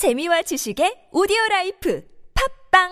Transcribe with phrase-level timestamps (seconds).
[0.00, 2.02] 재미와 지식의 오디오 라이프
[2.72, 2.88] 팟빵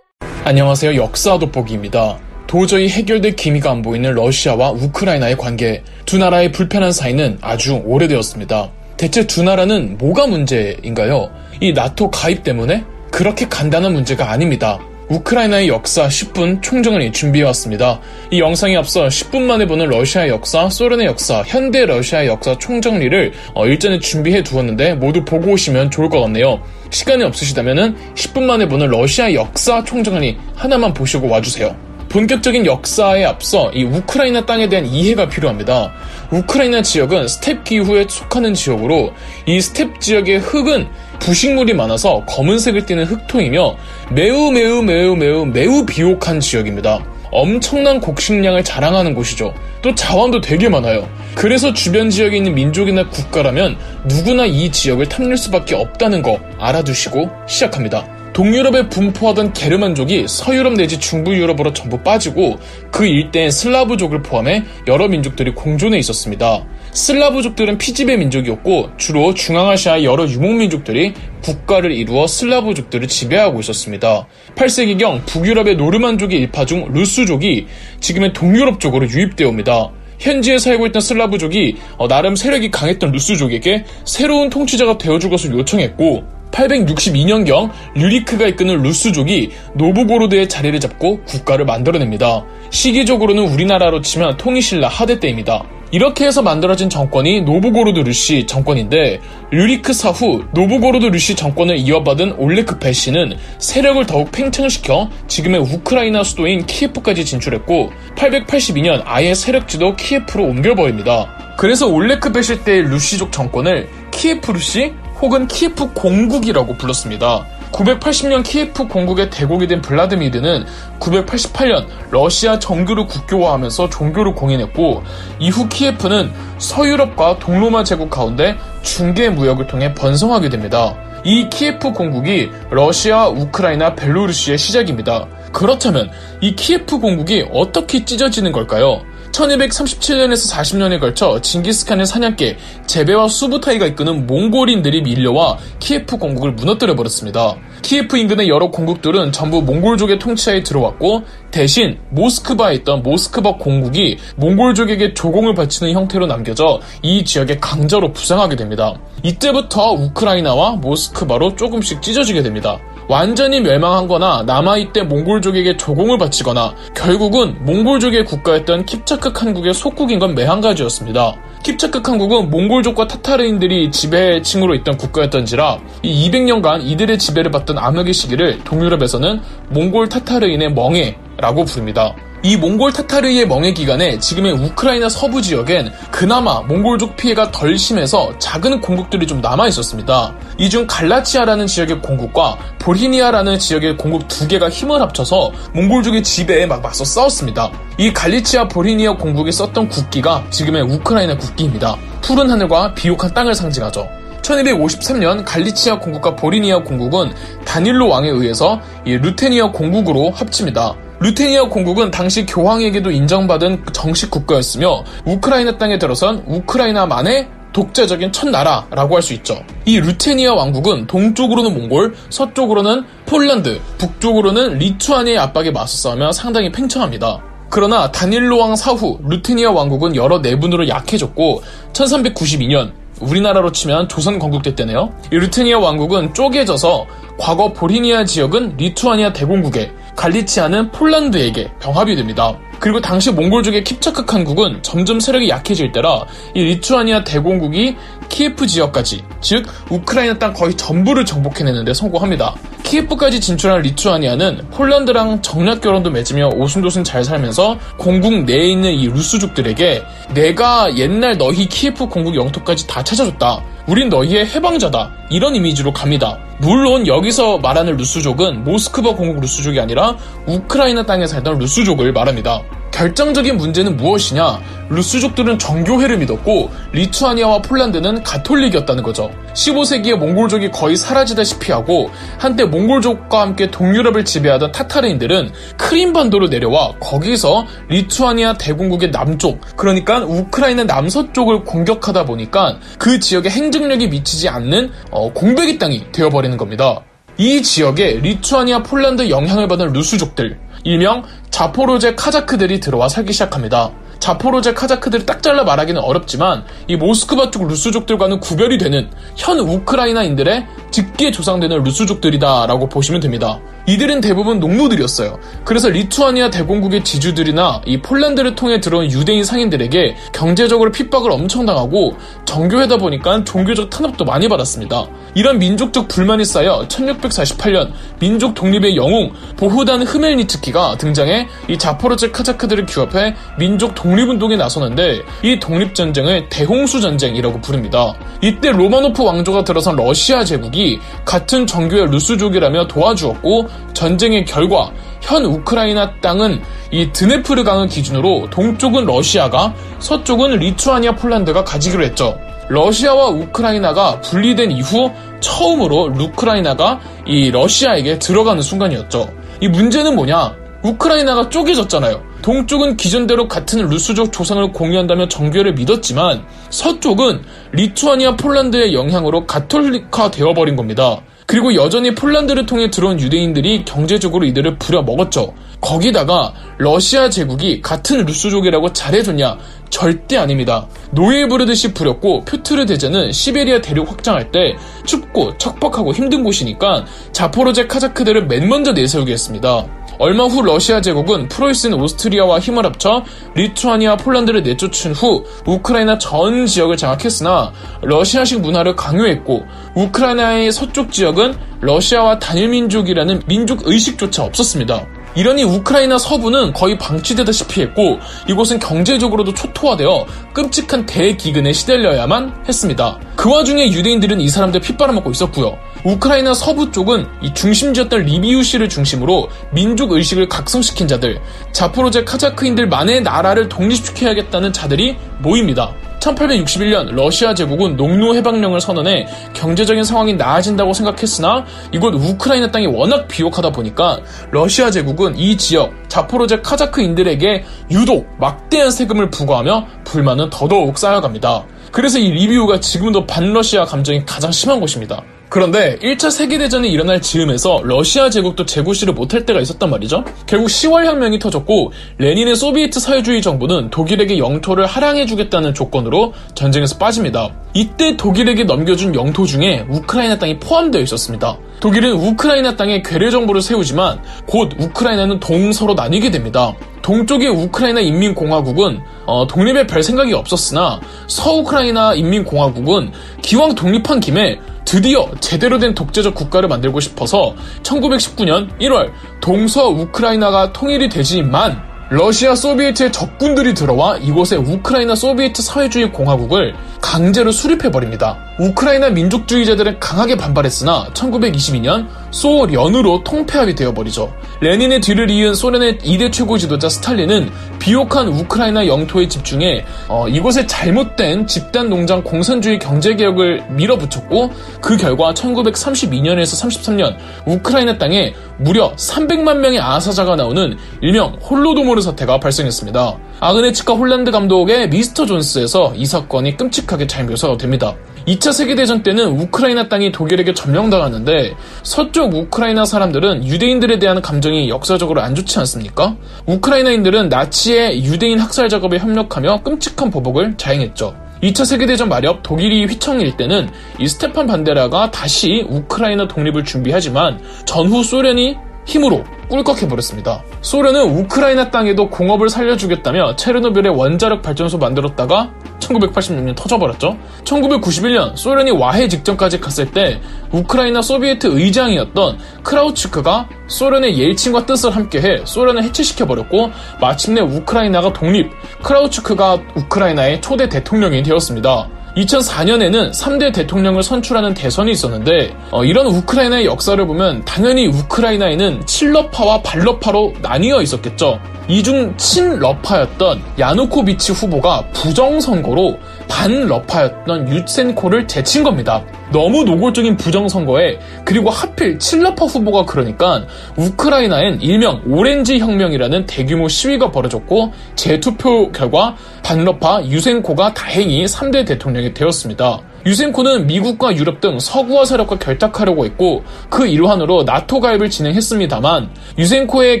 [0.42, 0.96] 안녕하세요.
[0.96, 2.18] 역사 돋보기입니다.
[2.48, 5.84] 도저히 해결될 기미가 안 보이는 러시아와 우크라이나의 관계.
[6.04, 8.72] 두 나라의 불편한 사이는 아주 오래되었습니다.
[8.96, 11.30] 대체 두 나라는 뭐가 문제인가요?
[11.60, 12.84] 이 나토 가입 때문에?
[13.12, 14.80] 그렇게 간단한 문제가 아닙니다.
[15.10, 18.00] 우크라이나의 역사 10분 총정리 준비해왔습니다.
[18.30, 23.66] 이 영상에 앞서 10분 만에 보는 러시아의 역사, 소련의 역사, 현대 러시아의 역사 총정리를 어,
[23.66, 26.62] 일전에 준비해 두었는데 모두 보고 오시면 좋을 것 같네요.
[26.90, 31.90] 시간이 없으시다면 10분 만에 보는 러시아 역사 총정리 하나만 보시고 와주세요.
[32.08, 35.92] 본격적인 역사에 앞서 이 우크라이나 땅에 대한 이해가 필요합니다.
[36.32, 39.12] 우크라이나 지역은 스텝 기후에 속하는 지역으로
[39.46, 40.88] 이 스텝 지역의 흙은
[41.20, 43.76] 부식물이 많아서 검은색을 띠는 흑토이며
[44.10, 47.04] 매우 매우 매우 매우 매우 비옥한 지역입니다.
[47.30, 49.54] 엄청난 곡식량을 자랑하는 곳이죠.
[49.82, 51.08] 또 자원도 되게 많아요.
[51.34, 58.19] 그래서 주변 지역에 있는 민족이나 국가라면 누구나 이 지역을 탐낼 수밖에 없다는 거 알아두시고 시작합니다.
[58.32, 62.58] 동유럽에 분포하던 게르만족이 서유럽 내지 중부 유럽으로 전부 빠지고
[62.90, 66.64] 그 일대엔 슬라브족을 포함해 여러 민족들이 공존해 있었습니다.
[66.92, 74.26] 슬라브족들은 피지배 민족이었고 주로 중앙아시아의 여러 유목민족들이 국가를 이루어 슬라브족들을 지배하고 있었습니다.
[74.54, 77.66] 8세기경 북유럽의 노르만족의 일파 중 루스족이
[78.00, 79.90] 지금의 동유럽 쪽으로 유입되어 옵니다.
[80.18, 87.70] 현지에 살고 있던 슬라브족이 어, 나름 세력이 강했던 루스족에게 새로운 통치자가 되어줄 것을 요청했고 862년경
[87.94, 92.44] 류리크가 이끄는 루스족이 노브고로드에 자리를 잡고 국가를 만들어냅니다.
[92.70, 95.64] 시기적으로는 우리나라로 치면 통일신라 하대 때입니다.
[95.92, 99.20] 이렇게 해서 만들어진 정권이 노브고로드 루시 정권인데
[99.50, 107.24] 류리크 사후 노브고로드 루시 정권을 이어받은 올레크 베시는 세력을 더욱 팽창시켜 지금의 우크라이나 수도인 키예프까지
[107.24, 111.56] 진출했고 882년 아예 세력지도 키예프로 옮겨버립니다.
[111.58, 117.46] 그래서 올레크 베시 때의 루시족 정권을 키예프 루시 혹은 키예프 공국이라고 불렀습니다.
[117.72, 120.64] 980년 키예프 공국의 대공이 된 블라드미르는
[120.98, 125.02] 988년 러시아 정교를 국교화하면서 종교를 공인했고
[125.38, 130.96] 이후 키예프는 서유럽과 동로마 제국 가운데 중개 무역을 통해 번성하게 됩니다.
[131.22, 135.26] 이 키예프 공국이 러시아, 우크라이나, 벨로루시의 시작입니다.
[135.52, 136.10] 그렇다면
[136.40, 139.02] 이 키예프 공국이 어떻게 찢어지는 걸까요?
[139.32, 147.56] 1237년에서 40년에 걸쳐 징기스칸의 사냥개 제베와 수부타이가 이끄는 몽골인들이 밀려와 키예프 공국을 무너뜨려 버렸습니다.
[147.82, 155.54] 키예프 인근의 여러 공국들은 전부 몽골족의 통치하에 들어왔고 대신 모스크바에 있던 모스크바 공국이 몽골족에게 조공을
[155.54, 158.94] 바치는 형태로 남겨져 이 지역에 강제로 부상하게 됩니다.
[159.22, 162.78] 이때부터 우크라이나와 모스크바로 조금씩 찢어지게 됩니다.
[163.10, 171.34] 완전히 멸망하거나 남아있되 몽골족에게 조공을 바치거나 결국은 몽골족의 국가였던 킵차크 한국의 속국인 건 매한가지였습니다.
[171.64, 179.40] 킵차크 한국은 몽골족과 타타르인들이 지배층으로 있던 국가였던지라 이 200년간 이들의 지배를 받던 암흑의 시기를 동유럽에서는
[179.70, 182.14] 몽골 타타르인의 멍해라고 부릅니다.
[182.42, 188.80] 이 몽골 타타르의 멍해 기간에 지금의 우크라이나 서부 지역엔 그나마 몽골족 피해가 덜 심해서 작은
[188.80, 190.34] 공국들이 좀 남아 있었습니다.
[190.56, 196.80] 이 중 갈라치아라는 지역의 공국과 보히니아라는 지역의 공국 두 개가 힘을 합쳐서 몽골족의 지배에 막
[196.80, 197.70] 맞서 싸웠습니다.
[197.98, 201.96] 이 갈리치아 보히니아 공국이 썼던 국기가 지금의 우크라이나 국기입니다.
[202.22, 204.08] 푸른 하늘과 비옥한 땅을 상징하죠.
[204.40, 207.32] 1253년 갈리치아 공국과 보리니아 공국은
[207.66, 210.94] 다닐로 왕에 의해서 루테니아 공국으로 합칩니다.
[211.20, 219.22] 루테니아 공국은 당시 교황에게도 인정받은 정식 국가였으며 우크라이나 땅에 들어선 우크라이나만의 독자적인 첫 나라라고 할
[219.22, 219.62] 수 있죠.
[219.84, 227.38] 이 루테니아 왕국은 동쪽으로는 몽골, 서쪽으로는 폴란드, 북쪽으로는 리투아니아의 압박에 맞서 싸우며 상당히 팽창합니다.
[227.68, 235.12] 그러나 다닐로 왕 사후 루테니아 왕국은 여러 내분으로 약해졌고 1392년 우리나라로 치면 조선 건국때 때네요.
[235.30, 237.06] 이 루테니아 왕국은 쪼개져서
[237.38, 242.58] 과거 보리니아 지역은 리투아니아 대공국에 갈리치아는 폴란드에게 병합이 됩니다.
[242.80, 246.24] 그리고 당시 몽골족의 킵차크 한국은 점점 세력이 약해질 때라
[246.54, 247.94] 이 리투아니아 대공국이
[248.30, 252.54] 키예프 지역까지 즉 우크라이나 땅 거의 전부를 정복해내는데 성공합니다.
[252.82, 260.02] 키예프까지 진출한 리투아니아는 폴란드랑 정략 결혼도 맺으며 오순도순 잘 살면서 공국 내에 있는 이 루스족들에게
[260.34, 263.62] 내가 옛날 너희 키예프 공국 영토까지 다 찾아줬다.
[263.86, 265.10] 우린 너희의 해방자다.
[265.30, 266.38] 이런 이미지로 갑니다.
[266.58, 270.16] 물론 여기서 말하는 루스족은 모스크바 공국 루스족이 아니라
[270.46, 272.62] 우크라이나 땅에 살던 루스족을 말합니다.
[273.00, 274.60] 결정적인 문제는 무엇이냐?
[274.90, 279.30] 루스족들은 정교회를 믿었고 리투아니아와 폴란드는 가톨릭이었다는 거죠.
[279.54, 288.58] 15세기에 몽골족이 거의 사라지다시피 하고 한때 몽골족과 함께 동유럽을 지배하던 타타르인들은 크림반도로 내려와 거기서 리투아니아
[288.58, 296.12] 대공국의 남쪽 그러니까 우크라이나 남서쪽을 공격하다 보니까 그 지역에 행정력이 미치지 않는 어, 공백의 땅이
[296.12, 297.00] 되어버리는 겁니다.
[297.38, 301.22] 이 지역에 리투아니아 폴란드 영향을 받은 루스족들 일명
[301.60, 303.90] 자포로제 카자크들이 들어와 살기 시작합니다.
[304.18, 311.30] 자포로제 카자크들을 딱 잘라 말하기는 어렵지만 이 모스크바 쪽 루스족들과는 구별이 되는 현 우크라이나인들의 직계
[311.30, 313.60] 조상되는 루스족들이다라고 보시면 됩니다.
[313.90, 315.40] 이들은 대부분 농노들이었어요.
[315.64, 322.14] 그래서 리투아니아 대공국의 지주들이나 이 폴란드를 통해 들어온 유대인 상인들에게 경제적으로 핍박을 엄청 당하고
[322.44, 325.06] 정교회다 보니까 종교적 탄압도 많이 받았습니다.
[325.34, 327.90] 이런 민족적 불만이 쌓여 1648년
[328.20, 336.48] 민족 독립의 영웅 보후단 흐멜니츠키가 등장해 이 자포로제 카자크들을 규합해 민족 독립운동에 나서는데 이 독립전쟁을
[336.48, 338.14] 대홍수 전쟁이라고 부릅니다.
[338.40, 346.62] 이때 로마노프 왕조가 들어선 러시아 제국이 같은 정교회 루스족이라며 도와주었고 전쟁의 결과 현 우크라이나 땅은
[346.90, 352.38] 이 드네프르 강을 기준으로 동쪽은 러시아가 서쪽은 리투아니아 폴란드가 가지기로 했죠.
[352.68, 355.10] 러시아와 우크라이나가 분리된 이후
[355.40, 359.28] 처음으로 우크라이나가 이 러시아에게 들어가는 순간이었죠.
[359.60, 360.56] 이 문제는 뭐냐?
[360.82, 362.22] 우크라이나가 쪼개졌잖아요.
[362.42, 367.42] 동쪽은 기존대로 같은 루스족 조상을 공유한다며 정교를 믿었지만 서쪽은
[367.72, 371.20] 리투아니아 폴란드의 영향으로 가톨릭화 되어버린 겁니다.
[371.50, 375.52] 그리고 여전히 폴란드를 통해 들어온 유대인들이 경제적으로 이들을 부려먹었죠.
[375.80, 379.58] 거기다가 러시아 제국이 같은 루스족이라고 잘해줬냐?
[379.90, 380.86] 절대 아닙니다.
[381.10, 388.46] 노예 부르듯이 부렸고 표트르 대제는 시베리아 대륙 확장할 때 춥고 척박하고 힘든 곳이니까 자포로제 카자크들을
[388.46, 389.88] 맨 먼저 내세우게 했습니다.
[390.20, 393.24] 얼마 후 러시아 제국은 프로이센 오스트리아와 힘을 합쳐
[393.54, 397.72] 리투아니아 폴란드를 내쫓은 후 우크라이나 전 지역을 장악했으나
[398.02, 399.64] 러시아식 문화를 강요했고
[399.94, 405.06] 우크라이나의 서쪽 지역은 러시아와 단일민족이라는 민족 의식조차 없었습니다.
[405.34, 408.18] 이러니 우크라이나 서부는 거의 방치되다시피 했고
[408.48, 413.18] 이곳은 경제적으로도 초토화되어 끔찍한 대기근에 시달려야만 했습니다.
[413.36, 415.78] 그 와중에 유대인들은 이 사람들 핏바람 먹고 있었고요.
[416.04, 421.40] 우크라이나 서부 쪽은 이 중심지였던 리비우시를 중심으로 민족 의식을 각성시킨 자들,
[421.72, 425.94] 자포로제 카자크인들만의 나라를 독립시켜야겠다는 자들이 모입니다.
[426.20, 433.70] 1861년 러시아 제국은 농노 해방령을 선언해 경제적인 상황이 나아진다고 생각했으나 이곳 우크라이나 땅이 워낙 비옥하다
[433.70, 434.20] 보니까
[434.50, 441.64] 러시아 제국은 이 지역 자포로제 카자크인들에게 유독 막대한 세금을 부과하며 불만은 더더욱 쌓여갑니다.
[441.90, 445.22] 그래서 이 리비우가 지금도 반러시아 감정이 가장 심한 곳입니다.
[445.50, 450.24] 그런데 1차 세계대전이 일어날 즈음에서 러시아 제국도 재구시를 못할 때가 있었단 말이죠.
[450.46, 457.50] 결국 10월 혁명이 터졌고 레닌의 소비에트 사회주의 정부는 독일에게 영토를 할양해주겠다는 조건으로 전쟁에서 빠집니다.
[457.74, 461.58] 이때 독일에게 넘겨준 영토 중에 우크라이나 땅이 포함되어 있었습니다.
[461.80, 466.76] 독일은 우크라이나 땅에 괴뢰 정부를 세우지만 곧 우크라이나는 동서로 나뉘게 됩니다.
[467.02, 473.10] 동쪽의 우크라이나 인민공화국은 어, 독립에 별 생각이 없었으나 서우크라이나 인민공화국은
[473.42, 481.08] 기왕 독립한 김에 드디어 제대로 된 독재적 국가를 만들고 싶어서 1919년 1월 동서 우크라이나가 통일이
[481.08, 488.36] 되지만 러시아 소비에트의 적군들이 들어와 이곳에 우크라이나 소비에트 사회주의 공화국을 강제로 수립해버립니다.
[488.58, 494.34] 우크라이나 민족주의자들은 강하게 반발했으나 1922년 소련으로 통폐합이 되어버리죠.
[494.60, 501.46] 레닌의 뒤를 이은 소련의 2대 최고 지도자 스탈린은 비옥한 우크라이나 영토에 집중해 어, 이곳에 잘못된
[501.46, 504.50] 집단 농장 공산주의 경제 개혁을 밀어붙였고
[504.82, 507.16] 그 결과 1932년에서 33년
[507.46, 513.18] 우크라이나 땅에 무려 300만 명의 아사자가 나오는 일명 홀로도모르 사태가 발생했습니다.
[513.40, 517.96] 아그네 치카 홀란드 감독의 미스터 존스에서 이 사건이 끔찍하게 잘 묘사됩니다.
[518.26, 525.34] 2차 세계대전 때는 우크라이나 땅이 독일에게 점령당하는데 서쪽 우크라이나 사람들은 유대인들에 대한 감정이 역사적으로 안
[525.34, 526.16] 좋지 않습니까?
[526.46, 531.14] 우크라이나인들은 나치의 유대인 학살 작업에 협력하며 끔찍한 보복을 자행했죠.
[531.42, 538.56] 2차 세계대전 말엽 독일이 휘청일 때는 이 스테판 반데라가 다시 우크라이나 독립을 준비하지만 전후 소련이
[538.84, 540.42] 힘으로 꿀꺽해버렸습니다.
[540.62, 547.16] 소련은 우크라이나 땅에도 공업을 살려주겠다며 체르노빌에 원자력 발전소 만들었다가 1986년 터져버렸죠.
[547.44, 550.20] 1991년 소련이 와해 직전까지 갔을 때
[550.52, 556.70] 우크라이나 소비에트 의장이었던 크라프추크가 소련의 옐친과 뜻을 함께해 소련을 해체시켜버렸고
[557.00, 558.50] 마침내 우크라이나가 독립,
[558.82, 561.88] 크라우츠크가 우크라이나의 초대 대통령이 되었습니다.
[562.16, 570.34] 2004년에는 3대 대통령을 선출하는 대선이 있었는데 어, 이런 우크라이나의 역사를 보면 당연히 우크라이나에는 친러파와 반러파로
[570.42, 571.40] 나뉘어 있었겠죠.
[571.70, 579.04] 이중 친러파였던 야누코비치 후보가 부정선거로 반러파였던 유센코를 제친 겁니다.
[579.30, 583.44] 너무 노골적인 부정선거에 그리고 하필 친러파 후보가 그러니까
[583.76, 592.80] 우크라이나엔 일명 오렌지 혁명이라는 대규모 시위가 벌어졌고 재투표 결과 반러파 유센코가 다행히 3대 대통령이 되었습니다.
[593.06, 600.00] 유센코는 미국과 유럽 등 서구화 세력과 결탁하려고 했고 그 일환으로 나토 가입을 진행했습니다만 유센코의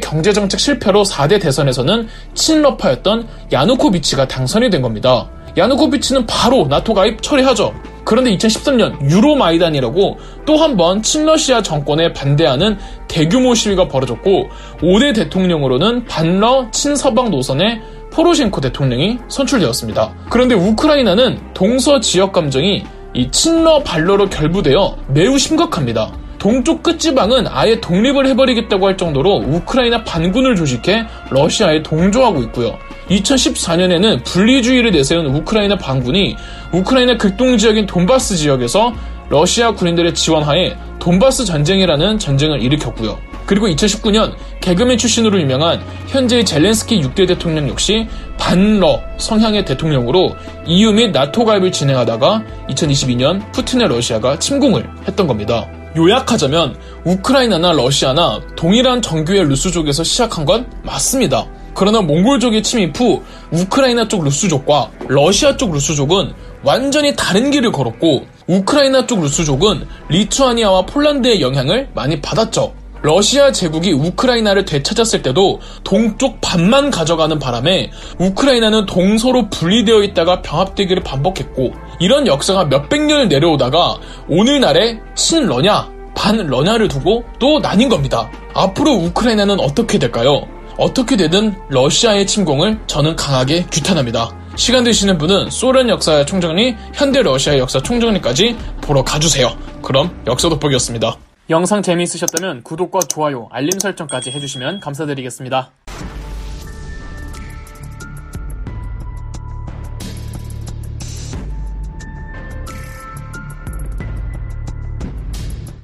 [0.00, 5.28] 경제정책 실패로 4대 대선에서는 친러파였던 야누코비치가 당선이 된 겁니다.
[5.56, 7.74] 야누코비치는 바로 나토 가입 처리하죠.
[8.04, 12.78] 그런데 2013년 유로마이단이라고 또 한 번 친러시아 정권에 반대하는
[13.08, 14.48] 대규모 시위가 벌어졌고
[14.80, 17.80] 5대 대통령으로는 반러 친서방 노선의
[18.12, 20.14] 포로셴코 대통령이 선출되었습니다.
[20.30, 26.12] 그런데 우크라이나는 동서 지역 감정이 이 친러 반러로 결부되어 매우 심각합니다.
[26.40, 32.78] 동쪽 끝지방은 아예 독립을 해버리겠다고 할 정도로 우크라이나 반군을 조직해 러시아에 동조하고 있고요.
[33.10, 36.36] 2014년에는 분리주의를 내세운 우크라이나 반군이
[36.72, 38.94] 우크라이나 극동 지역인 돈바스 지역에서
[39.28, 43.18] 러시아 군인들의 지원하에 돈바스 전쟁이라는 전쟁을 일으켰고요.
[43.44, 48.06] 그리고 2019년 개그맨 출신으로 유명한 현재의 젤렌스키 6대 대통령 역시
[48.38, 55.66] 반러 성향의 대통령으로 EU 및 나토 가입을 진행하다가 2022년 푸틴의 러시아가 침공을 했던 겁니다.
[55.96, 61.46] 요약하자면 우크라이나나 러시아나 동일한 정규의 루스족에서 시작한 건 맞습니다.
[61.74, 66.32] 그러나 몽골족의 침입 후 우크라이나 쪽 루스족과 러시아 쪽 루스족은
[66.62, 72.74] 완전히 다른 길을 걸었고 우크라이나 쪽 루스족은 리투아니아와 폴란드의 영향을 많이 받았죠.
[73.02, 81.72] 러시아 제국이 우크라이나를 되찾았을 때도 동쪽 반만 가져가는 바람에 우크라이나는 동서로 분리되어 있다가 병합되기를 반복했고
[82.00, 88.30] 이런 역사가 몇백 년을 내려오다가 오늘날의 친러냐 반러냐를 두고 또 나뉜 겁니다.
[88.54, 90.42] 앞으로 우크라이나는 어떻게 될까요?
[90.78, 94.34] 어떻게 되든 러시아의 침공을 저는 강하게 규탄합니다.
[94.56, 99.56] 시간 되시는 분은 소련 역사 총정리, 현대 러시아 역사 총정리까지 보러 가주세요.
[99.82, 101.16] 그럼 역사 돋보기였습니다.
[101.50, 105.72] 영상 재미있으셨다면 구독과 좋아요, 알림 설정까지 해주시면 감사드리겠습니다.